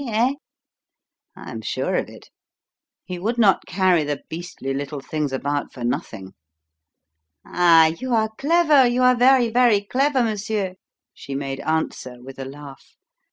Eh?" 0.07 0.33
"I 1.35 1.51
am 1.51 1.61
sure 1.61 1.93
of 1.95 2.09
it. 2.09 2.31
He 3.05 3.19
would 3.19 3.37
not 3.37 3.67
carry 3.67 4.03
the 4.03 4.23
beastly 4.29 4.73
little 4.73 4.99
things 4.99 5.31
about 5.31 5.71
for 5.71 5.83
nothing." 5.83 6.33
"Ah, 7.45 7.85
you 7.99 8.11
are 8.15 8.31
clever 8.35 8.87
you 8.87 9.03
are 9.03 9.15
very, 9.15 9.51
very 9.51 9.81
clever, 9.81 10.23
monsieur," 10.23 10.73
she 11.13 11.35
made 11.35 11.59
answer, 11.59 12.15
with 12.19 12.39
a 12.39 12.45
laugh. 12.45 12.95